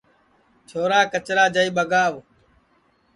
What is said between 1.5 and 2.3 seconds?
جائی ٻگاو